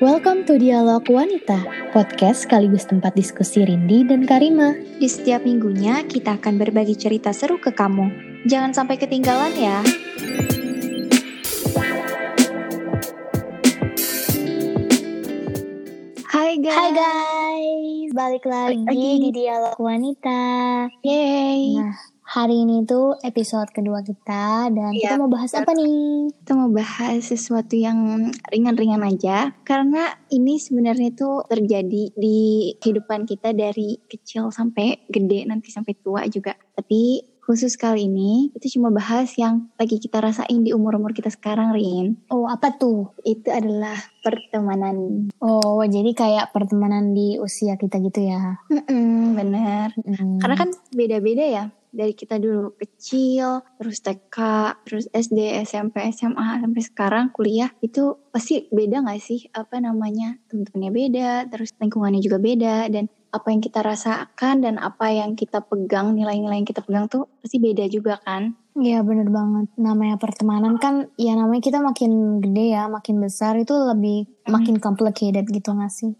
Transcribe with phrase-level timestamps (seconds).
[0.00, 1.60] Welcome to Dialog Wanita,
[1.92, 4.72] podcast sekaligus tempat diskusi Rindi dan Karima.
[4.96, 8.08] Di setiap minggunya, kita akan berbagi cerita seru ke kamu.
[8.48, 9.84] Jangan sampai ketinggalan ya.
[16.32, 16.72] Hai guys.
[16.72, 19.12] Hai guys, balik lagi, lagi.
[19.20, 20.40] di Dialog Wanita.
[21.04, 21.76] Yeay.
[21.76, 26.30] Nah, hari ini tuh episode kedua kita dan kita Iya, mau bahas apa nih?
[26.30, 29.50] Kita mau bahas sesuatu yang ringan-ringan aja.
[29.66, 36.22] Karena ini sebenarnya tuh terjadi di kehidupan kita dari kecil sampai gede, nanti sampai tua
[36.30, 36.54] juga.
[36.54, 41.74] Tapi khusus kali ini, itu cuma bahas yang lagi kita rasain di umur-umur kita sekarang,
[41.74, 42.14] Rin.
[42.30, 43.10] Oh, apa tuh?
[43.26, 45.26] Itu adalah pertemanan.
[45.42, 48.62] Oh, jadi kayak pertemanan di usia kita gitu ya.
[48.70, 49.98] Mm-mm, bener.
[49.98, 50.38] Mm.
[50.38, 51.64] Karena kan beda-beda ya.
[51.90, 54.36] Dari kita dulu kecil, terus TK,
[54.86, 57.70] terus SD, SMP, SMA, sampai sekarang kuliah.
[57.82, 59.50] Itu pasti beda gak sih?
[59.50, 60.38] Apa namanya?
[60.46, 62.86] Temen-temennya beda, terus lingkungannya juga beda.
[62.88, 67.30] Dan apa yang kita rasakan dan apa yang kita pegang, nilai-nilai yang kita pegang tuh
[67.42, 68.54] pasti beda juga kan?
[68.78, 69.66] Iya bener banget.
[69.78, 75.46] Namanya pertemanan kan, ya namanya kita makin gede ya, makin besar itu lebih makin complicated
[75.50, 76.14] gitu gak sih?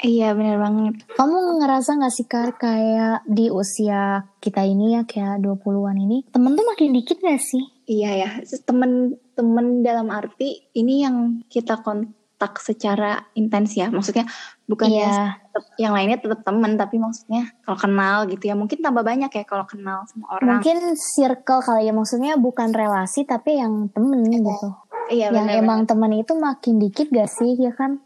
[0.00, 1.04] Iya bener banget.
[1.14, 6.56] Kamu ngerasa gak sih Kar kayak di usia kita ini ya kayak 20-an ini temen
[6.56, 7.62] tuh makin dikit gak sih?
[7.84, 8.30] Iya ya,
[8.64, 13.90] temen-temen dalam arti ini yang kita kontak secara intens ya.
[13.92, 14.24] Maksudnya
[14.64, 15.26] bukan ya Iya.
[15.76, 19.68] yang lainnya tetap temen, tapi maksudnya kalau kenal gitu ya mungkin tambah banyak ya kalau
[19.68, 20.58] kenal sama orang.
[20.58, 24.68] Mungkin circle kali ya maksudnya bukan relasi tapi yang temen gitu.
[25.12, 25.60] Iya yang benar.
[25.60, 28.00] emang temen itu makin dikit gak sih ya kan?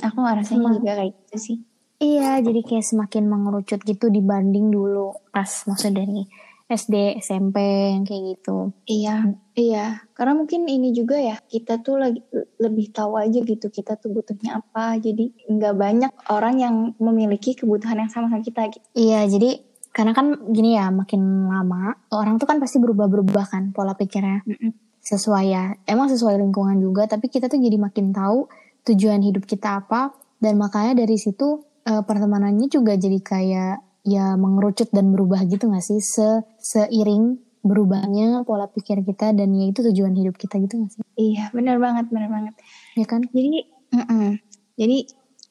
[0.00, 0.74] Aku ngerasanya Emang.
[0.78, 1.58] juga kayak gitu sih.
[2.00, 6.24] Iya jadi kayak semakin mengerucut gitu dibanding dulu pas maksudnya dari
[6.70, 7.58] SD, SMP
[7.98, 8.70] yang kayak gitu.
[8.86, 10.06] Iya, iya.
[10.14, 12.22] Karena mungkin ini juga ya, kita tuh lagi
[12.62, 14.94] lebih tahu aja gitu kita tuh butuhnya apa.
[15.02, 18.86] Jadi nggak banyak orang yang memiliki kebutuhan yang sama sama kita gitu.
[18.94, 19.58] Iya, jadi
[19.90, 24.46] karena kan gini ya, makin lama orang tuh kan pasti berubah-berubah kan pola pikirnya.
[24.46, 24.89] Mm-mm.
[25.10, 28.46] Sesuai ya, emang sesuai lingkungan juga, tapi kita tuh jadi makin tahu
[28.86, 34.88] tujuan hidup kita apa dan makanya dari situ eh, pertemanannya juga jadi kayak ya mengerucut
[34.94, 40.16] dan berubah gitu gak sih se seiring berubahnya pola pikir kita dan ya itu tujuan
[40.16, 41.00] hidup kita gitu gak sih?
[41.20, 42.54] Iya, benar banget, benar banget.
[42.96, 43.20] Ya kan?
[43.28, 44.40] Jadi, mm-mm.
[44.80, 44.98] jadi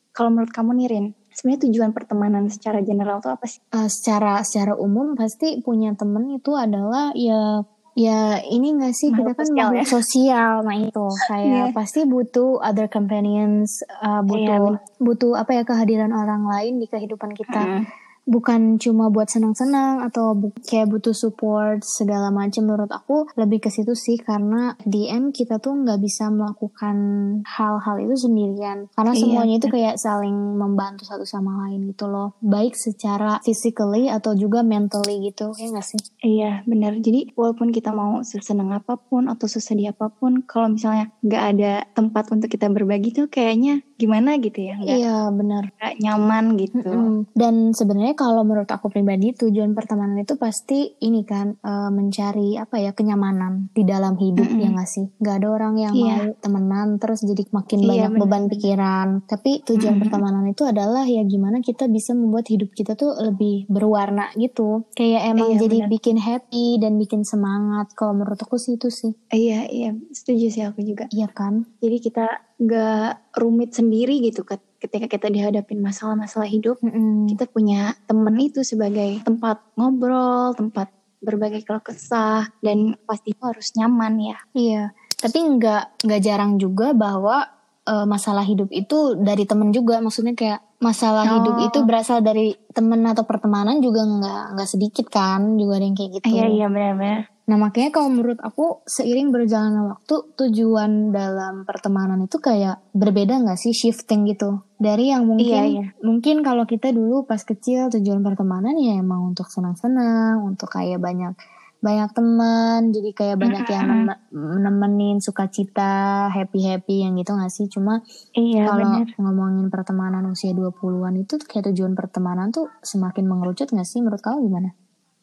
[0.09, 3.61] kalau menurut kamu nih Rin, sebenarnya tujuan pertemanan secara general tuh apa sih?
[3.69, 7.61] Eh, secara secara umum pasti punya temen itu adalah ya
[7.93, 9.85] ya ini gak sih kita kan sosial makhluk ya.
[9.85, 11.63] sosial nah itu kayak Iya.
[11.71, 14.81] pasti butuh other companions uh, butuh Iya, bener.
[14.97, 17.83] butuh apa ya kehadiran orang lain di kehidupan kita Mm.
[18.29, 23.69] Bukan cuma buat senang-senang atau bu- kayak butuh support segala macam menurut aku lebih ke
[23.73, 24.21] situ sih.
[24.21, 26.97] Karena end kita tuh nggak bisa melakukan
[27.43, 28.85] hal-hal itu sendirian.
[28.93, 32.37] Karena Iya, semuanya itu kayak saling membantu satu sama lain gitu loh.
[32.43, 35.99] Baik secara physically atau juga mentally gitu ya nggak sih?
[36.21, 36.99] Iya, benar.
[37.01, 41.73] Jadi walaupun kita mau sesenang apa pun atau sesedih apa pun, kalau misalnya nggak ada
[41.95, 45.63] tempat untuk kita berbagi tuh kayaknya gimana gitu ya, nggak iya benar.
[45.75, 46.79] nggak nyaman gitu.
[46.91, 47.17] Mm-mm.
[47.33, 52.75] Dan sebenarnya kalau menurut aku pribadi tujuan pertemanan itu pasti ini kan eh, mencari apa
[52.75, 54.59] ya kenyamanan di dalam hidup Mm-mm.
[54.59, 55.07] ya nggak sih?
[55.17, 56.15] Gak ada orang yang Iya.
[56.19, 58.21] mau temenan terus jadi makin Iya, banyak benar.
[58.21, 59.07] beban pikiran.
[59.23, 60.03] Tapi tujuan Mm-mm.
[60.03, 64.83] pertemanan itu adalah ya gimana kita bisa membuat hidup kita tuh lebih berwarna gitu.
[64.91, 65.89] Kayak emang Iya, jadi benar.
[65.89, 67.87] bikin happy dan bikin semangat.
[67.93, 69.15] Kalau menurut aku sih itu sih.
[69.29, 71.07] Iya, iya, setuju sih aku juga.
[71.07, 71.63] Iya kan?
[71.79, 72.25] Jadi kita
[72.59, 76.79] nggak rumit sendiri gitu ket- ketika kita dihadapin masalah-masalah hidup.
[76.79, 77.27] Mm-mm.
[77.27, 83.75] Kita punya temen itu sebagai tempat ngobrol, tempat berbagai keluh kesah, dan pasti itu harus
[83.75, 84.37] nyaman ya.
[84.55, 84.83] Iya,
[85.19, 87.43] tapi nggak nggak jarang juga bahwa
[87.83, 89.99] eh, masalah hidup itu dari temen juga.
[89.99, 91.35] Maksudnya kayak masalah Oh.
[91.43, 95.97] hidup itu berasal dari temen atau pertemanan juga nggak nggak sedikit kan, juga ada yang
[95.99, 96.27] kayak gitu.
[96.31, 97.27] Iya, iya, benar-benar.
[97.49, 103.57] Nah makanya kalau menurut aku seiring berjalannya waktu tujuan dalam pertemanan itu kayak berbeda nggak
[103.57, 104.61] sih shifting gitu?
[104.77, 105.85] Dari yang mungkin Iya, iya.
[106.05, 111.33] mungkin kalau kita dulu pas kecil tujuan pertemanan ya emang untuk senang-senang untuk kayak banyak
[111.79, 114.21] banyak teman jadi kayak banyak yang nem-
[114.61, 117.65] nemenin sukacita happy happy yang gitu nggak sih?
[117.65, 118.05] Cuma
[118.37, 124.05] Iya, kalau ngomongin pertemanan usia 20-an itu kayak tujuan pertemanan tuh semakin mengerucut nggak sih
[124.05, 124.69] menurut kamu gimana?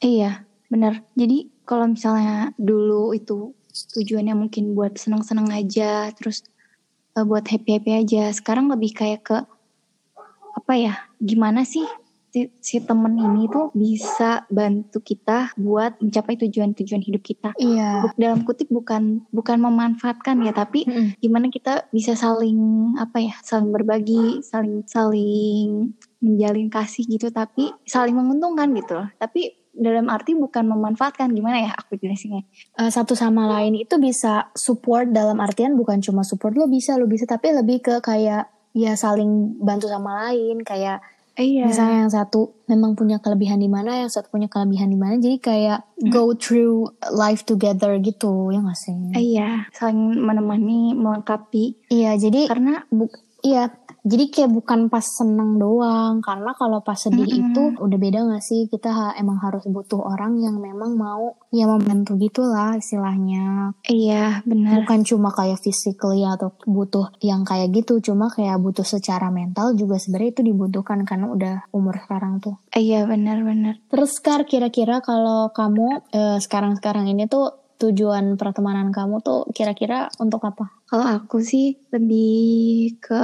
[0.02, 1.02] Iya, benar.
[1.14, 3.52] Jadi kalau misalnya dulu itu
[3.96, 6.46] tujuannya mungkin buat senang-senang aja, terus
[7.18, 8.32] eh, buat happy-happy aja.
[8.32, 9.38] Sekarang lebih kayak ke
[10.56, 10.94] apa ya?
[11.20, 11.84] Gimana sih
[12.36, 17.56] si, si temen ini tuh bisa bantu kita buat mencapai tujuan-tujuan hidup kita.
[17.56, 18.12] Iya.
[18.20, 21.16] Dalam kutip bukan bukan memanfaatkan ya, tapi Mm-mm.
[21.16, 28.12] gimana kita bisa saling apa ya, saling berbagi, saling saling menjalin kasih gitu, tapi saling
[28.12, 29.08] menguntungkan gitu loh.
[29.16, 32.42] Tapi dalam arti bukan memanfaatkan gimana ya aku jelasinnya.
[32.74, 37.04] Eh, satu sama lain itu bisa support dalam artian bukan cuma support lo bisa lo
[37.04, 41.00] bisa tapi lebih ke kayak ya saling bantu sama lain kayak
[41.36, 41.68] Iya.
[41.68, 45.36] misalnya yang satu memang punya kelebihan di mana yang satu punya kelebihan di mana jadi
[45.36, 45.78] kayak
[46.08, 51.92] go through life together gitu ya nggak sih Iya, saling menemani, melengkapi.
[51.92, 53.12] iya jadi Karena bu
[53.44, 53.68] iya
[54.06, 57.42] jadi kayak bukan pas seneng doang karena kalau pas sedih Mm-mm.
[57.50, 61.66] itu udah beda gak sih kita ha- emang harus butuh orang yang memang mau ya
[61.66, 64.80] membantu gitulah istilahnya iya benar.
[64.80, 69.98] bukan cuma kayak physically atau butuh yang kayak gitu cuma kayak butuh secara mental juga
[69.98, 73.80] sebenarnya itu dibutuhkan karena udah umur sekarang tuh Iya benar-benar.
[73.88, 80.44] terus Kar kira-kira kalau kamu eh, sekarang-sekarang ini tuh tujuan pertemanan kamu tuh kira-kira untuk
[80.44, 80.72] apa?
[80.86, 83.22] Kalau aku sih lebih ke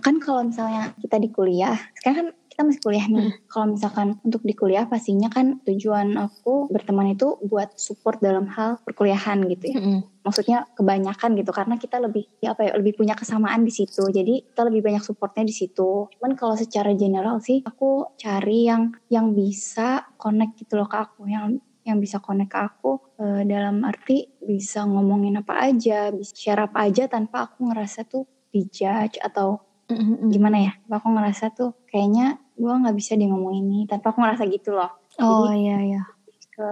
[0.00, 2.28] kan kalau misalnya kita di kuliah, sekarang kan
[2.60, 3.30] kita masih kuliah nih.
[3.48, 8.76] Kalau misalkan untuk di kuliah pastinya kan tujuan aku berteman itu buat support dalam hal
[8.84, 9.80] perkuliahan gitu ya.
[9.80, 10.04] Mm-mm.
[10.20, 14.04] Maksudnya kebanyakan gitu karena kita lebih ya apa ya lebih punya kesamaan di situ.
[14.12, 16.12] Jadi kita lebih banyak supportnya di situ.
[16.12, 21.32] Cuman kalau secara general sih aku cari yang yang bisa connect gitu loh ke aku,
[21.32, 21.56] yang
[21.90, 26.86] yang bisa connect ke aku eh, dalam arti bisa ngomongin apa aja, bisa share apa
[26.86, 29.60] aja tanpa aku ngerasa tuh dijudge atau
[29.90, 30.30] Mm-mm.
[30.30, 30.72] gimana ya?
[30.86, 34.90] Aku ngerasa tuh kayaknya gue nggak bisa dia ngomong ini tanpa aku ngerasa gitu loh.
[35.18, 36.02] Oh Jadi iya iya.
[36.54, 36.68] ke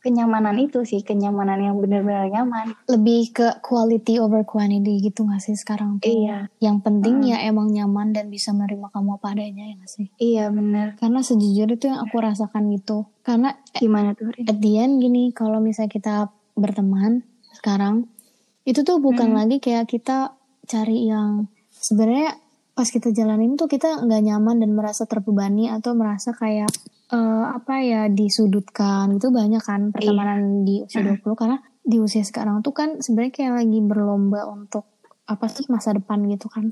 [0.00, 2.72] kenyamanan itu sih, kenyamanan yang benar-benar nyaman.
[2.84, 6.08] Lebih ke quality over quantity gitu gak sih sekarang tuh?
[6.08, 7.26] Iya, Yang penting Mm.
[7.26, 10.06] ya emang nyaman dan bisa menerima kamu apa adanya ya gak sih?
[10.16, 10.96] iya bener.
[10.96, 13.06] Karena sejujurnya itu yang aku rasakan gitu.
[13.20, 14.44] Karena Gimana tuh Rin?
[14.46, 16.14] at the end gini, kalau misalnya kita
[16.54, 17.22] berteman
[17.54, 18.08] sekarang,
[18.62, 19.36] itu tuh bukan Mm.
[19.36, 20.32] lagi kayak kita
[20.64, 26.32] cari yang sebenarnya pas kita jalanin tuh kita nggak nyaman dan merasa terbebani atau merasa
[26.32, 26.70] kayak
[27.10, 32.60] eh, apa ya disudutkan itu banyak kan pertemanan di usia 20 karena di usia sekarang
[32.60, 34.86] tuh kan sebenarnya kayak lagi berlomba untuk
[35.24, 36.70] apa sih masa depan gitu kan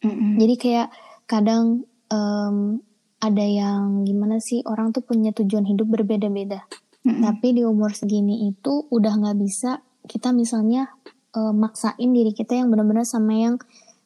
[0.00, 0.38] Mm-mm.
[0.38, 0.88] jadi kayak
[1.26, 2.80] kadang em,
[3.18, 6.62] ada yang gimana sih orang tuh punya tujuan hidup berbeda-beda
[7.02, 7.22] Mm-mm.
[7.22, 10.88] tapi di umur segini itu udah nggak bisa kita misalnya
[11.34, 13.58] eh, maksain diri kita yang benar-benar sama yang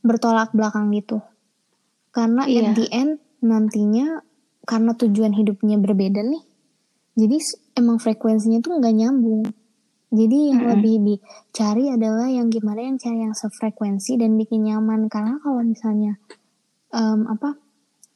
[0.02, 1.22] bertolak belakang gitu
[2.10, 2.72] karena Iya.
[2.72, 4.20] at the end nantinya
[4.72, 6.40] karena tujuan hidupnya berbeda nih.
[7.12, 7.36] Jadi
[7.76, 9.44] emang frekuensinya tuh nggak nyambung.
[10.08, 10.72] Jadi yang Mm-mm.
[10.72, 15.12] lebih dicari adalah yang gimana yang cari yang sefrekuensi dan bikin nyaman.
[15.12, 16.16] Karena kalau misalnya
[16.88, 17.52] em, apa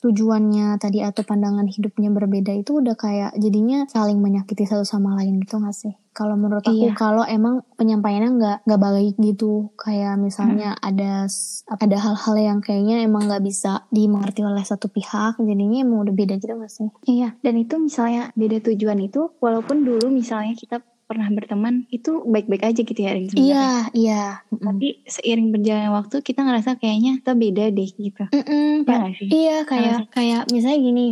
[0.07, 5.43] tujuannya tadi atau pandangan hidupnya berbeda itu udah kayak jadinya saling menyakiti satu sama lain
[5.43, 5.95] gitu gak sih?
[6.11, 6.97] Kalau menurut aku Iya.
[6.97, 13.05] kalau emang penyampaiannya nggak nggak baik gitu, kayak misalnya ada s- ada hal-hal yang kayaknya
[13.05, 16.89] emang nggak bisa dimengerti oleh satu pihak, jadinya emang udah beda gitu gak sih?
[17.05, 22.67] Iya, dan itu misalnya beda tujuan itu, walaupun dulu misalnya kita pernah berteman, itu baik-baik
[22.67, 23.55] aja gitu ya Rin sebenarnya.
[23.55, 24.23] Iya, iya.
[24.51, 28.25] Tapi seiring berjalannya waktu, kita ngerasa kayaknya kita beda deh gitu.
[28.27, 28.99] Mm-mm, Ya Pak.
[28.99, 29.29] nggak sih?
[29.31, 31.07] Iya kayak kayak misalnya gini,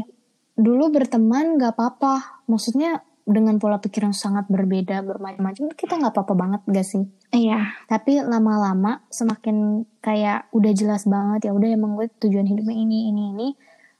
[0.58, 6.34] dulu berteman nggak apa-apa, maksudnya dengan pola pikir yang sangat berbeda bermacam-macam kita nggak apa-apa
[6.36, 7.04] banget gak sih?
[7.32, 13.08] Iya, Tapi lama-lama semakin kayak udah jelas banget ya udah emang gue tujuan hidupnya ini
[13.08, 13.48] ini ini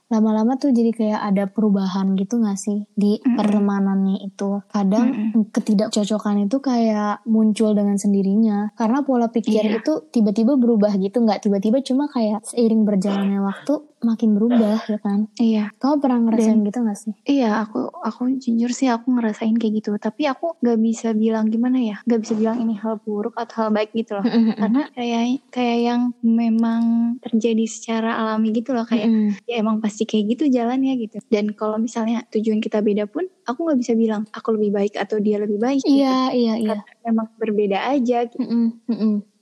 [0.07, 3.35] lama-lama tuh jadi kayak ada perubahan gitu gak sih di Mm-mm.
[3.35, 5.07] pertemanannya itu kadang
[5.49, 9.81] ketidakcocokan itu kayak muncul dengan sendirinya karena pola pikir Iya.
[9.81, 15.27] itu tiba-tiba berubah gitu nggak tiba-tiba cuma kayak seiring berjalannya waktu makin berubah ya kan
[15.41, 15.73] iya.
[15.81, 19.97] kamu pernah ngerasain gitu gak sih Iya, aku aku jujur sih aku ngerasain kayak gitu.
[19.97, 23.71] Tapi aku gak bisa bilang gimana ya, gak bisa bilang ini hal buruk atau hal
[23.73, 24.25] baik gitu loh.
[24.61, 29.09] Karena kayak kayak yang memang terjadi secara alami gitu loh kayak
[29.49, 31.17] ya emang pasti kayak gitu jalannya gitu.
[31.33, 35.17] Dan kalau misalnya tujuan kita beda pun, aku nggak bisa bilang aku lebih baik atau
[35.17, 35.81] dia lebih baik.
[35.81, 36.05] gitu.
[36.05, 38.45] iya iya iya Karena memang berbeda aja gitu.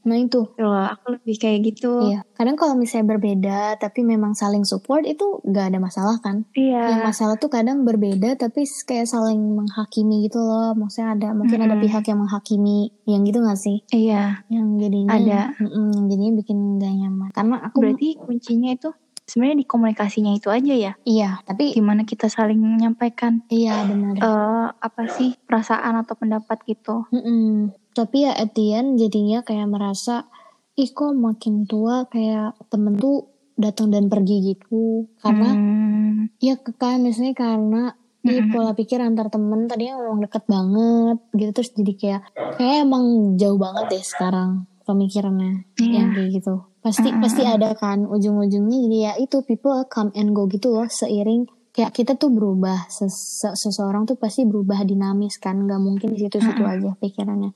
[0.02, 0.86] Nah itu loh.
[0.88, 1.92] Aku lebih kayak gitu.
[2.04, 6.42] Iya, kadang kalau misalnya berbeda tapi memang saling support itu gak ada masalah kan?
[6.52, 7.02] Yang Iya.
[7.02, 10.74] masalah tuh kadang berbeda tapi kayak saling menghakimi gitu loh.
[10.74, 11.84] Maksudnya ada mungkin ada Mm-mm.
[11.84, 13.78] pihak yang menghakimi yang gitu gak sih?
[13.88, 14.42] Iya.
[14.48, 15.40] Yang jadinya Ada.
[15.58, 17.28] Mm-mm, yang jadinya bikin gak nyaman.
[17.30, 18.90] Karena aku Berarti kuncinya itu
[19.22, 20.92] sebenarnya di komunikasinya itu aja ya.
[21.04, 24.18] iya, tapi Gimana kita saling menyampaikan iya benar.
[24.18, 27.06] eh apa sih perasaan atau pendapat gitu.
[27.08, 27.70] Mm-mm.
[27.92, 30.24] Tapi ya at the end jadinya kayak merasa
[30.74, 36.98] ih kok makin tua kayak temen tuh datang dan pergi gitu karena Hmm, ya kan
[36.98, 37.82] misalnya karena
[38.18, 38.48] di Mm-mm.
[38.48, 42.22] pola pikir antar temen tadinya emang deket banget gitu terus jadi kayak
[42.56, 43.04] kayak emang
[43.36, 45.90] jauh banget deh sekarang pemikirannya Iya.
[45.92, 47.20] yang kayak gitu pasti Mm-mm.
[47.20, 51.90] pasti ada kan ujung-ujungnya jadi ya itu people come and go gitu loh seiring kayak
[51.90, 56.72] kita tuh berubah Ses- seseorang tuh pasti berubah dinamis kan nggak mungkin di situ-situ Mm-mm.
[56.78, 57.50] aja pikirannya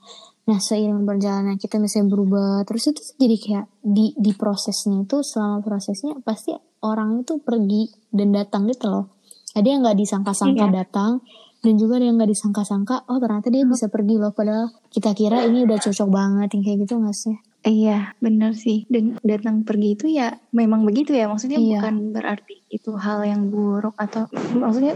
[0.44, 5.61] nah seiring berjalannya kita misalnya berubah terus itu jadi kayak di di prosesnya itu selama
[5.61, 9.04] prosesnya pasti orang itu pergi dan datang gitu loh
[9.52, 10.75] ada yang nggak disangka-sangka Iya.
[10.80, 11.12] datang
[11.61, 15.44] dan juga ada yang nggak disangka-sangka oh ternyata dia bisa pergi loh padahal kita kira
[15.44, 18.87] ini udah cocok banget yang kayak gitu nggak sih Iya, benar sih.
[18.87, 21.26] Dan datang pergi itu ya memang begitu ya.
[21.26, 21.82] Maksudnya Iya.
[21.82, 24.94] bukan berarti itu hal yang buruk atau maksudnya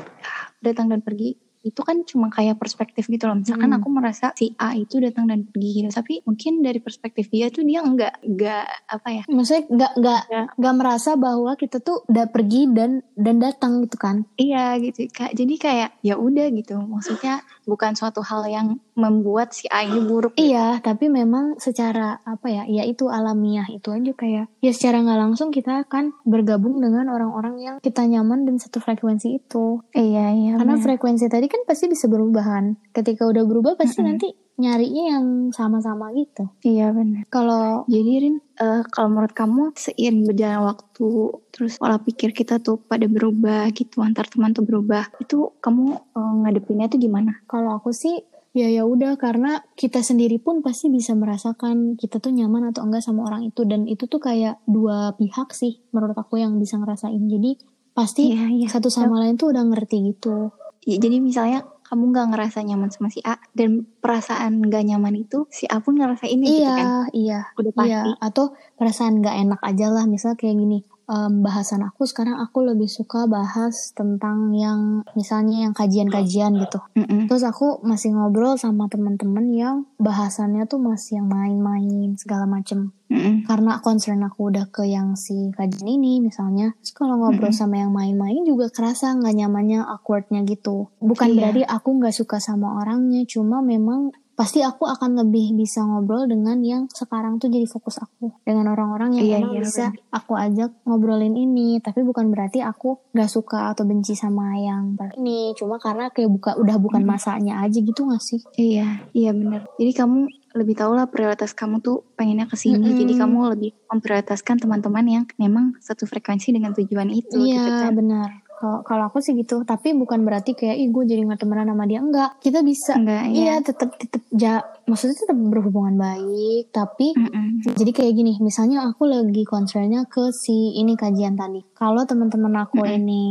[0.63, 3.37] datang dan pergi itu kan cuma kayak perspektif gitu loh.
[3.37, 3.79] Misalkan Hmm.
[3.79, 7.63] aku merasa si A itu datang dan pergi gitu, tapi mungkin dari perspektif dia tuh
[7.63, 9.23] dia enggak enggak apa ya?
[9.27, 10.43] maksudnya nggak nggak Ya.
[10.53, 15.05] nggak merasa bahwa kita tuh udah pergi dan dan datang gitu kan Iya gitu.
[15.09, 15.33] Kak.
[15.33, 16.77] Jadi kayak ya udah gitu.
[16.79, 20.33] Maksudnya bukan suatu hal yang membuat si A ini buruk.
[20.33, 20.51] gitu.
[20.51, 25.21] Iya, tapi memang secara apa ya, ya itu alamiah itu aja kayak ya secara nggak
[25.21, 29.81] langsung kita akan bergabung dengan orang-orang yang kita nyaman dan satu frekuensi itu.
[29.91, 30.53] Iya, iya.
[30.55, 32.65] Karena frekuensi tadi kan pasti bisa berubah kan.
[32.95, 34.09] Ketika udah berubah pasti Mm-mm.
[34.15, 34.29] nanti
[34.61, 36.45] nyarinya yang sama-sama gitu.
[36.61, 37.25] Iya benar.
[37.33, 41.09] Kalau Jadi Rin, eh, kalau menurut kamu seiring berjalan waktu,
[41.51, 46.35] terus pola pikir kita tuh pada berubah gitu, antar teman tuh berubah, itu kamu eh,
[46.45, 47.41] ngadepinnya tuh gimana?
[47.49, 52.35] kalau aku sih ya ya udah karena kita sendiri pun pasti bisa merasakan kita tuh
[52.35, 56.43] nyaman atau enggak sama orang itu dan itu tuh kayak dua pihak sih menurut aku
[56.43, 57.23] yang bisa ngerasain.
[57.31, 57.63] Jadi
[57.95, 58.69] pasti Iya, iya.
[58.71, 60.51] satu sama lain tuh udah ngerti gitu.
[60.89, 65.51] Ya, jadi misalnya kamu nggak ngerasa nyaman sama si A dan perasaan nggak nyaman itu
[65.51, 66.87] si A pun ngerasain gitu iya, kan?
[67.11, 67.91] iya, Udah pasti.
[67.91, 68.01] iya.
[68.23, 70.07] Atau perasaan nggak enak aja lah.
[70.07, 75.75] Misal kayak gini, em, bahasan aku sekarang aku lebih suka bahas tentang yang misalnya yang
[75.75, 76.79] kajian-kajian gitu.
[76.95, 77.27] Mm-mm.
[77.27, 82.95] Terus aku masih ngobrol sama teman-teman yang bahasannya tuh masih yang main-main segala macem.
[83.11, 83.43] Mm-mm.
[83.43, 86.73] Karena concern aku udah ke yang si kajian ini misalnya.
[86.79, 87.59] Terus kalau ngobrol Mm-mm.
[87.59, 90.89] sama yang main-main juga kerasa nggak nyamannya, awkwardnya gitu.
[91.03, 91.37] Bukan Iya.
[91.37, 96.65] berarti aku nggak suka sama orangnya, cuma memang pasti aku akan lebih bisa ngobrol dengan
[96.65, 100.71] yang sekarang tuh jadi fokus aku dengan orang-orang yang Iya, emang iya, bisa aku ajak
[100.89, 106.09] ngobrolin ini tapi bukan berarti aku nggak suka atau benci sama yang ini cuma karena
[106.09, 109.69] kayak buka udah bukan masanya aja gitu gak sih Iya, iya benar.
[109.77, 112.83] Jadi kamu lebih tahu lah prioritas kamu tuh pengennya ke sini.
[112.83, 112.99] Mm-mm.
[112.99, 117.95] Jadi kamu lebih memprioritaskan teman-teman yang memang satu frekuensi dengan tujuan itu gitu Iya kan.
[117.95, 118.31] benar.
[118.61, 122.05] Kalau aku sih gitu, tapi bukan berarti kayak ih gue jadi nggak temenan sama dia
[122.05, 122.37] enggak.
[122.45, 123.55] Kita bisa Enggak, iya iya.
[123.65, 127.65] tetap tetap ja, maksudnya tetap berhubungan baik, tapi Mm-mm.
[127.73, 131.65] jadi kayak gini, misalnya aku lagi concernnya ke si ini kajian tadi.
[131.73, 133.01] Kalau teman-teman aku Mm-mm.
[133.01, 133.23] ini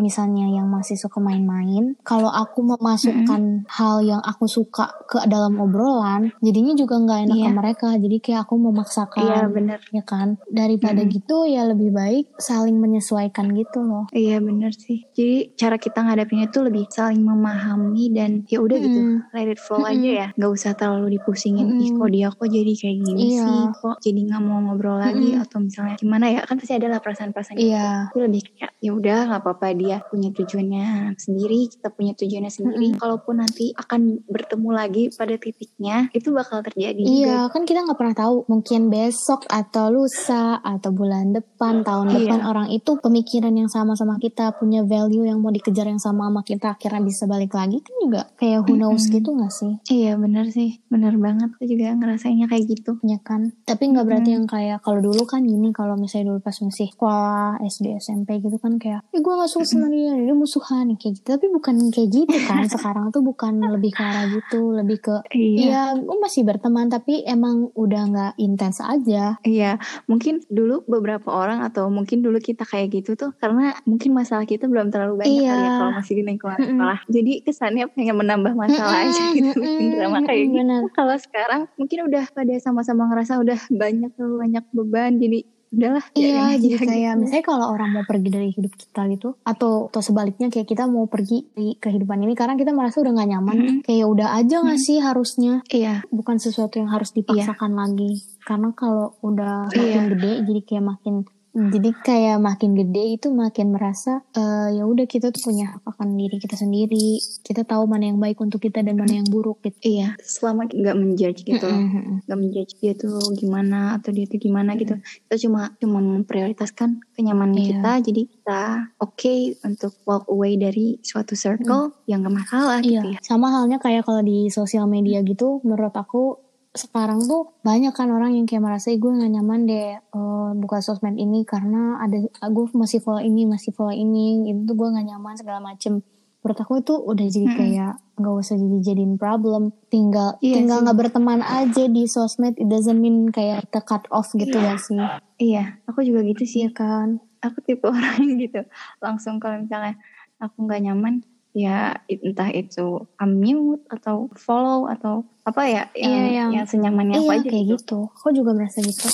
[0.00, 6.32] misalnya yang masih suka main-main, kalau aku memasukkan hal yang aku suka ke dalam obrolan,
[6.40, 7.44] jadinya juga nggak enak Iya.
[7.44, 7.88] ke mereka.
[7.94, 9.80] Jadi kayak aku memaksakan, Iya benar.
[9.90, 10.28] ya kan?
[10.46, 11.12] Daripada Mm-mm.
[11.12, 14.04] gitu ya lebih baik saling menyesuaikan gitu loh.
[14.10, 15.04] Iya benar sih.
[15.10, 19.32] Jadi cara kita ngadepinnya tuh lebih saling memahami dan ya udah gitu, Mm-mm.
[19.32, 19.92] let it flow Mm-mm.
[19.92, 20.26] aja ya.
[20.34, 21.66] Nggak usah terlalu dipusingin.
[21.76, 21.98] Ih Mm-mm.
[21.98, 23.44] kok dia kok jadi kayak gini Iya.
[23.44, 23.62] sih?
[23.78, 25.44] Kok jadi nggak mau ngobrol lagi Mm-mm.
[25.44, 26.40] atau misalnya gimana ya?
[26.42, 27.56] Kan pasti ada lah perasaan-perasaan.
[27.56, 27.68] gitu.
[27.68, 27.88] Iya.
[28.08, 32.88] Aku lebih kayak ya udah nggak apa-apa dia punya tujuannya sendiri, kita punya tujuannya sendiri.
[32.94, 37.10] Kalaupun nanti akan bertemu lagi pada titiknya, itu bakal terjadi juga.
[37.10, 38.36] Iya, kan kita nggak pernah tahu.
[38.46, 42.16] Mungkin besok atau lusa atau bulan depan, tahun Iya.
[42.22, 46.28] depan orang itu pemikiran yang sama sama kita, punya value yang mau dikejar yang sama
[46.28, 49.14] sama kita, akhirnya bisa balik lagi kan juga kayak who knows Mm-mm.
[49.16, 49.72] gitu nggak sih?
[49.88, 51.48] Iya bener sih, bener banget.
[51.56, 53.00] Aku juga ngerasainnya kayak gitu.
[53.00, 53.56] Ya kan.
[53.64, 54.36] Tapi nggak berarti Mm-mm.
[54.36, 58.60] yang kayak kalau dulu kan gini, kalau misalnya dulu pas masih sekolah SD SMP gitu
[58.60, 61.28] kan kayak, eh gue gak suka sama dia, dia musuhan kayak gitu.
[61.30, 62.66] Tapi bukan kayak gitu kan.
[62.74, 65.60] Sekarang tuh bukan lebih ke arah gitu, lebih ke Iya.
[65.60, 69.38] Iya, gue masih berteman tapi emang udah nggak intens aja.
[69.40, 74.42] Iya, mungkin dulu beberapa orang atau mungkin dulu kita kayak gitu tuh karena mungkin masalah
[74.42, 75.50] kita belum terlalu banyak Iya.
[75.50, 76.68] kali ya kalau masih di lingkungan Mm-mm.
[76.74, 76.98] sekolah.
[77.06, 80.76] Jadi kesannya pengen menambah masalah aja gitu, mm-mm, bikin drama kayak gitu.
[80.92, 85.38] Kalau sekarang mungkin udah pada sama-sama ngerasa udah banyak terlalu banyak beban, jadi
[85.70, 86.04] udahlah.
[86.12, 87.20] Iya, jadi aja kayak gitu.
[87.22, 91.06] misalnya kalau orang mau pergi dari hidup kita gitu, atau atau sebaliknya kayak kita mau
[91.06, 93.78] pergi dari kehidupan ini karena kita merasa udah gak nyaman, Mm-mm.
[93.86, 94.86] kayak udah aja gak Mm-mm.
[94.86, 98.18] sih harusnya, Iya, bukan sesuatu yang harus dipaksakan lagi.
[98.42, 100.10] Karena kalau udah makin Iya.
[100.10, 101.14] gede, jadi kayak makin
[101.50, 106.14] Jadi kayak makin gede itu makin merasa eh, ya udah kita tuh punya hak akan
[106.14, 107.18] diri kita sendiri.
[107.42, 109.74] Kita tahu mana yang baik untuk kita dan mana yang buruk gitu.
[109.82, 111.74] Iya, selama nggak menjudge gitu loh.
[111.74, 112.22] Mm-mm.
[112.22, 114.94] Nggak menjudge dia tuh gimana atau dia tuh gimana gitu.
[115.26, 117.66] Kita cuma cuma memprioritaskan kenyamanan Iya.
[117.74, 117.92] kita.
[118.06, 118.60] Jadi kita
[119.02, 119.34] oke
[119.66, 123.20] untuk walk away dari suatu circle yang gak masalah gitu Iya, ya.
[123.22, 126.38] sama halnya kayak kalau di sosial media gitu, menurut aku
[126.70, 130.78] sekarang tuh banyak kan orang yang kayak merasa "Ih, gue gak nyaman deh eh, buka
[130.78, 132.14] sosmed ini karena ada
[132.46, 135.98] gue masih follow ini masih follow ini itu tuh gue gak nyaman segala macem
[136.40, 137.58] menurut aku itu udah jadi Mm-mm.
[137.58, 142.64] kayak nggak usah jadi jadiin problem tinggal Iya tinggal nggak berteman aja di sosmed it
[142.64, 144.64] doesn't mean kayak kita cut off gitu Iya.
[144.66, 145.02] gak sih
[145.36, 146.64] Iya, aku juga gitu sih.
[146.64, 147.08] Iya kan
[147.40, 148.60] Aku tipe orang gitu.
[149.00, 149.96] Langsung kalau misalnya
[150.36, 156.52] aku nggak nyaman, ya entah itu unmute atau follow atau apa ya yang Iya, yang-
[156.54, 157.76] yang senyamannya iya apa aja kayak gitu.
[157.76, 159.08] gitu aku juga merasa gitu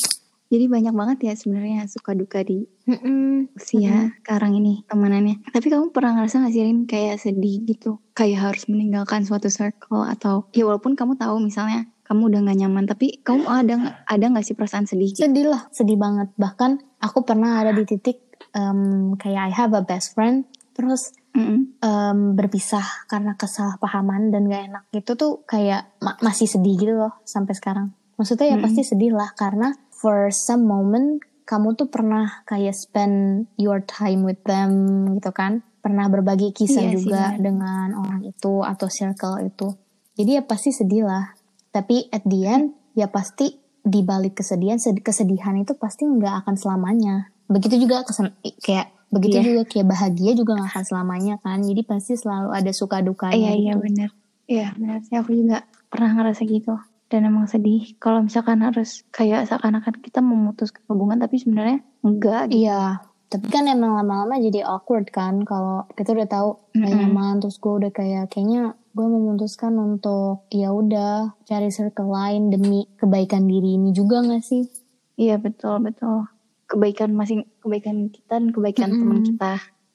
[0.46, 3.50] Jadi banyak banget ya sebenarnya suka duka di Mm-mm.
[3.52, 5.42] usia sekarang ini temanannya.
[5.44, 7.98] Tapi kamu pernah ngerasa gak sih Rin kayak sedih gitu?
[8.12, 12.86] Kayak harus meninggalkan suatu circle atau ya walaupun kamu tahu misalnya kamu udah gak nyaman
[12.86, 15.26] tapi kamu ada nggak- ada nggak sih perasaan sedih gitu?
[15.26, 18.78] sedih lah sedih banget bahkan aku pernah ada di titik em,
[19.16, 21.60] kayak I have a best friend terus Mm-mm.
[21.78, 27.12] em, berpisah karena kesalahpahaman dan gak enak itu tuh kayak ma- masih sedih gitu loh
[27.22, 28.64] sampai sekarang maksudnya ya Mm-mm.
[28.64, 34.40] pasti sedih lah karena for some moment kamu tuh pernah kayak spend your time with
[34.42, 34.72] them
[35.14, 37.38] gitu kan pernah berbagi kisah Iya sih, juga benar.
[37.38, 39.68] dengan orang itu atau circle itu
[40.16, 41.36] jadi ya pasti sedih lah
[41.70, 42.66] tapi at the end
[42.96, 48.34] ya pasti di balik kesedihan sed- kesedihan itu pasti nggak akan selamanya begitu juga kesen
[48.58, 49.44] kayak begitu Iya.
[49.44, 53.52] juga kayak bahagia juga nggak akan selamanya kan jadi pasti selalu ada suka dukanya Iya
[53.54, 53.82] iya gitu.
[53.82, 54.10] benar.
[54.46, 56.74] Iya benar sih aku juga pernah ngerasa gitu.
[57.06, 62.62] Dan emang sedih kalau misalkan harus kayak seakan-akan kita memutuskan hubungan tapi sebenarnya enggak gitu.
[62.62, 66.98] Iya, tapi kan emang lama-lama jadi awkward kan kalau kita udah tahu gak Mm-mm.
[67.00, 72.90] nyaman terus gue udah kayak kayaknya gue memutuskan untuk ya udah cari circle lain demi
[72.92, 74.66] kebaikan diri ini juga gak sih?
[75.14, 76.26] Iya betul betul.
[76.66, 79.00] Kebaikan masing kebaikan kita dan kebaikan Mm-mm.
[79.00, 79.52] teman kita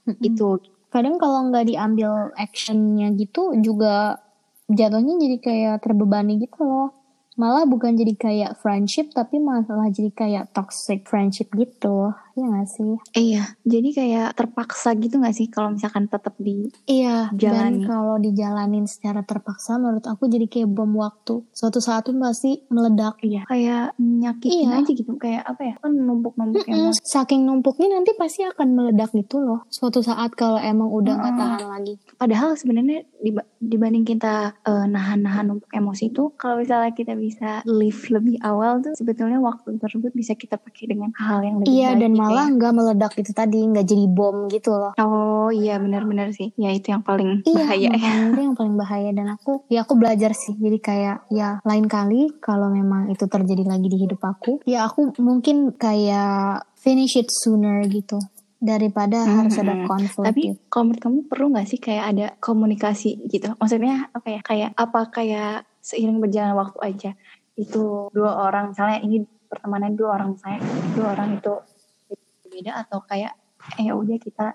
[0.07, 0.23] Mm-mm.
[0.23, 0.49] itu.
[0.91, 4.19] Kadang kalau nggak diambil actionnya gitu juga
[4.71, 6.95] jatuhnya jadi kayak terbebani gitu loh.
[7.39, 12.11] Malah bukan jadi kayak friendship tapi malah jadi kayak toxic friendship gitu.
[12.33, 12.93] Iya gak sih?
[13.13, 17.37] Iya, jadi kayak terpaksa gitu gak sih kalau misalkan tetap di Iya, dan
[17.75, 17.83] Jalani.
[17.83, 21.43] kalau dijalanin secara terpaksa menurut aku jadi kayak bom waktu.
[21.51, 23.19] Suatu saat tuh pasti meledak.
[23.21, 24.79] iya kayak nyakitin Iya.
[24.79, 26.99] aja gitu kayak apa ya kan numpuk-numpuk Mm-mm, emosi.
[27.01, 29.67] Saking numpuknya nanti pasti akan meledak gitu loh.
[29.67, 31.41] Suatu saat kalau emang udah nggak Mm-mm.
[31.43, 31.93] tahan lagi.
[32.15, 38.01] Padahal sebenarnya diba- dibanding kita eh, nahan-nahan numpuk emosi itu, kalau misalnya kita bisa live
[38.09, 41.99] lebih awal tuh sebetulnya waktu tersebut bisa kita pakai dengan hal yang lebih Iya baik
[41.99, 42.53] dan gitu malah ya.
[42.53, 44.93] nggak meledak itu tadi, nggak jadi bom gitu loh.
[45.01, 46.53] Oh iya benar-benar sih.
[46.53, 48.11] Ya itu yang paling Iya, bahaya ya.
[48.29, 50.53] itu yang paling bahaya dan aku, ya aku belajar sih.
[50.53, 55.17] Jadi kayak ya lain kali kalau memang itu terjadi lagi di hidup aku, ya aku
[55.17, 58.21] mungkin kayak finish it sooner gitu
[58.61, 59.89] daripada Hmm, harus ada hmm.
[59.89, 60.25] konflik.
[60.29, 60.61] Tapi gitu.
[60.69, 63.57] kalau menurut kamu perlu nggak sih kayak ada komunikasi gitu?
[63.57, 64.39] Maksudnya apa ya?
[64.45, 67.11] Kayak apa kayak seiring berjalan waktu aja
[67.57, 70.61] itu dua orang misalnya ini pertemanan dua orang saya
[70.95, 71.51] dua orang itu
[72.51, 73.33] beda atau kayak
[73.79, 74.53] eh ya udah kita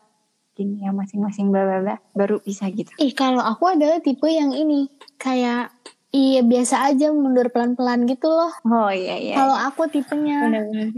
[0.57, 2.93] gini ya masing-masing bla bla bla baru bisa gitu.
[3.01, 5.73] Ih kalau aku adalah tipe yang ini kayak
[6.13, 8.53] iya biasa aja mundur pelan-pelan gitu loh.
[8.65, 9.35] Oh iya iya.
[9.37, 10.45] Kalau aku tipenya.
[10.49, 10.93] benar-benar.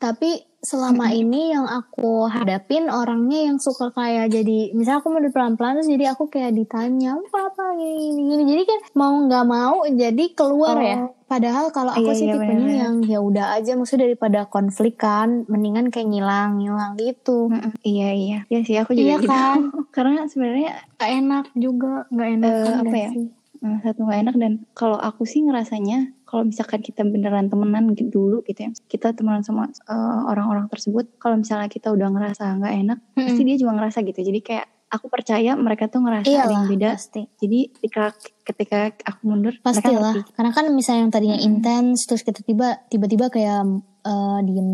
[0.00, 5.74] Tapi selama ini yang aku hadapin orangnya yang suka kayak jadi misal aku mundur pelan-pelan
[5.74, 8.42] terus jadi aku kayak ditanya apa apa gini gini, gini.
[8.46, 10.82] jadi kan mau nggak mau jadi keluar Oh.
[10.82, 12.82] ya padahal kalau aku Iya, sih iya, tipenya benar-benar.
[12.82, 17.72] yang ya udah aja maksudnya daripada konflik kan mendingan kayak ngilang ngilang gitu Mm-mm.
[17.80, 18.38] Iya iya.
[18.46, 19.30] Iya sih aku juga Iya gitu.
[19.30, 19.58] kan?
[19.94, 23.10] Karena sebenarnya gak enak juga nggak enak Eh, apa ya?
[23.10, 23.26] sih
[23.60, 28.38] satu gak enak dan kalau aku sih ngerasanya kalau misalkan kita beneran temenan gitu dulu
[28.48, 32.98] gitu ya kita temenan sama eh, orang-orang tersebut kalau misalnya kita udah ngerasa nggak enak
[33.12, 34.20] pasti dia juga ngerasa gitu.
[34.24, 36.88] Jadi kayak aku percaya mereka tuh ngerasa ada Iyalah yang beda.
[36.98, 37.22] pasti.
[37.38, 38.04] Jadi ketika
[38.42, 41.48] ketika aku mundur pastilah karena kan misalnya yang tadinya Mm-mm.
[41.62, 43.60] intens terus kita tiba tiba-tiba kayak
[44.02, 44.70] eh, diem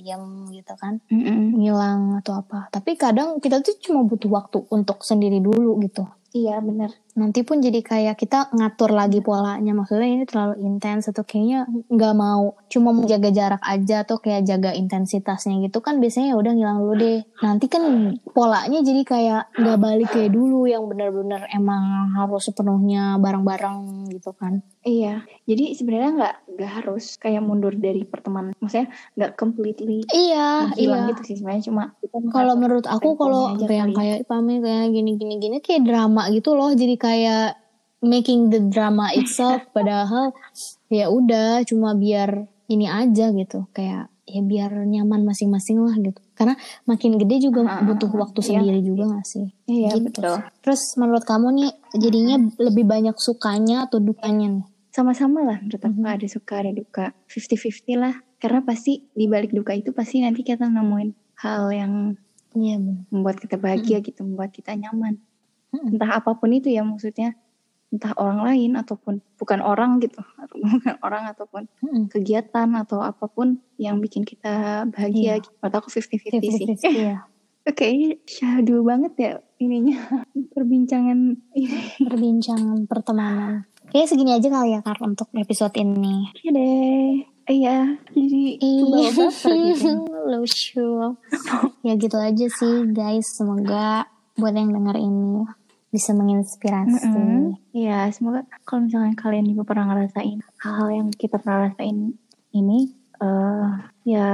[0.00, 0.24] diem
[0.56, 0.98] gitu kan.
[1.12, 1.60] Mm-mm.
[1.60, 2.72] ngilang atau apa.
[2.72, 6.92] Tapi kadang kita tuh cuma butuh waktu untuk sendiri dulu gitu iya bener.
[7.18, 9.74] Nanti pun jadi kayak kita ngatur lagi polanya.
[9.74, 12.54] Maksudnya ini terlalu intens atau kayaknya nggak mau.
[12.70, 16.78] Cuma mau jaga jarak aja atau kayak jaga intensitasnya gitu kan biasanya ya udah ngilang
[16.78, 17.18] dulu deh.
[17.42, 17.82] Nanti kan
[18.30, 24.62] polanya jadi kayak nggak balik kayak dulu yang benar-benar emang harus sepenuhnya bareng-bareng gitu kan
[24.86, 28.54] Iya, jadi sebenarnya nggak nggak harus kayak mundur dari pertemanan.
[28.62, 28.88] Maksudnya
[29.18, 31.10] nggak completely Iya, iya.
[31.10, 31.84] gitu sih sebenarnya cuma
[32.30, 33.98] Kalau menurut aku kalau yang ya.
[33.98, 36.70] kayak pame kayak gini gini gini kayak drama gitu loh.
[36.70, 37.58] Jadi kayak
[38.00, 40.30] making the drama itself padahal
[40.86, 43.66] ya udah cuma biar ini aja gitu.
[43.74, 46.20] Kayak ya biar nyaman masing-masing lah gitu.
[46.32, 48.48] Karena makin gede juga Ah, butuh waktu iya.
[48.60, 49.46] sendiri juga gak sih?
[49.64, 50.20] Iya gitu.
[50.20, 50.36] betul.
[50.60, 54.66] Terus menurut kamu nih jadinya lebih banyak sukanya atau dukanya nih?
[54.88, 56.14] Sama-sama lah menurut aku Mhm.
[56.14, 58.14] ada suka ada duka 50-50 lah.
[58.36, 61.10] Karena pasti di balik duka itu pasti nanti kita nemuin
[61.40, 61.92] hal yang
[62.48, 62.80] Iya
[63.12, 65.20] membuat kita bahagia gitu, membuat kita nyaman.
[65.68, 65.94] Mm-mm.
[65.94, 67.36] Entah apa pun itu ya maksudnya
[67.88, 70.20] entah orang lain ataupun bukan orang gitu,
[70.76, 72.12] bukan orang ataupun Mm-mm.
[72.12, 75.40] kegiatan atau apa pun yang bikin kita bahagia.
[75.40, 75.44] Iya.
[75.44, 75.56] gitu.
[75.60, 76.66] Menurut aku 50-50 sih.
[76.76, 77.18] 50-50 ya.
[77.68, 77.88] Oke,
[78.24, 80.24] syahdu banget ya ininya
[80.56, 81.80] perbincangan ini.
[82.00, 83.68] Perbincangan pertemanan.
[83.88, 86.28] Kayaknya segini aja kali ya Kar untuk episode ini.
[86.32, 87.12] Oke deh.
[87.48, 89.92] Iya, jadi kebawa baper gitu.
[90.28, 90.88] Lucu.
[91.80, 93.32] ya gitu aja sih guys.
[93.32, 94.04] Semoga
[94.36, 95.48] buat yang denger ini
[95.88, 97.08] bisa menginspirasi.
[97.72, 102.16] Iya, semoga kalau misalnya kalian juga pernah ngerasain hal-hal yang kita pernah rasain
[102.52, 103.68] ini, eh
[104.04, 104.28] ya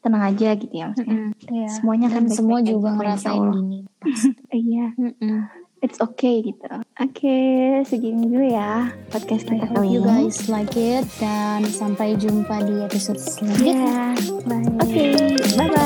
[0.00, 1.34] tenang aja gitu ya maksudnya.
[1.50, 1.68] Iya.
[1.74, 3.78] Semuanya Dan akan semua juga ngerasain gini.
[4.54, 5.38] Iya, Mm-mm.
[5.82, 6.62] it's okay gitu.
[7.02, 7.38] Oke,
[7.84, 10.30] segini dulu ya podcast kita kali you ini.
[10.30, 14.14] guys like it dan sampai jumpa di episode selanjutnya.
[14.14, 14.14] Iya,
[14.46, 15.85] bye.